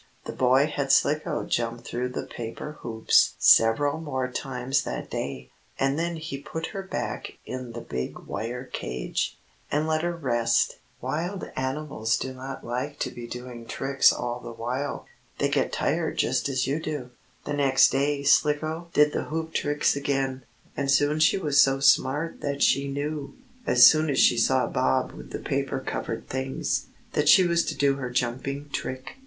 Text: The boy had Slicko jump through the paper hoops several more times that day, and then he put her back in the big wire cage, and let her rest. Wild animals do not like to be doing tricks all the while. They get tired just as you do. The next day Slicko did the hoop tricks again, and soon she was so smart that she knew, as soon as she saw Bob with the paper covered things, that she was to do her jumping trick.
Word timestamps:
The 0.25 0.33
boy 0.33 0.65
had 0.65 0.91
Slicko 0.91 1.43
jump 1.45 1.83
through 1.83 2.09
the 2.09 2.25
paper 2.25 2.71
hoops 2.79 3.35
several 3.37 3.99
more 4.01 4.27
times 4.31 4.81
that 4.81 5.11
day, 5.11 5.51
and 5.79 5.99
then 5.99 6.15
he 6.15 6.39
put 6.39 6.65
her 6.73 6.81
back 6.81 7.33
in 7.45 7.73
the 7.73 7.81
big 7.81 8.17
wire 8.17 8.63
cage, 8.65 9.37
and 9.71 9.85
let 9.85 10.01
her 10.01 10.15
rest. 10.15 10.79
Wild 11.01 11.51
animals 11.55 12.17
do 12.17 12.33
not 12.33 12.65
like 12.65 12.97
to 13.01 13.11
be 13.11 13.27
doing 13.27 13.67
tricks 13.67 14.11
all 14.11 14.39
the 14.39 14.51
while. 14.53 15.05
They 15.37 15.49
get 15.49 15.71
tired 15.71 16.17
just 16.17 16.49
as 16.49 16.65
you 16.65 16.79
do. 16.79 17.11
The 17.45 17.53
next 17.53 17.91
day 17.91 18.23
Slicko 18.23 18.87
did 18.93 19.13
the 19.13 19.25
hoop 19.25 19.53
tricks 19.53 19.95
again, 19.95 20.41
and 20.75 20.89
soon 20.89 21.19
she 21.19 21.37
was 21.37 21.61
so 21.61 21.79
smart 21.79 22.41
that 22.41 22.63
she 22.63 22.87
knew, 22.87 23.35
as 23.67 23.85
soon 23.85 24.09
as 24.09 24.17
she 24.17 24.39
saw 24.39 24.65
Bob 24.65 25.11
with 25.11 25.29
the 25.29 25.37
paper 25.37 25.79
covered 25.79 26.27
things, 26.27 26.87
that 27.13 27.29
she 27.29 27.43
was 27.45 27.63
to 27.65 27.75
do 27.75 27.97
her 27.97 28.09
jumping 28.09 28.67
trick. 28.69 29.17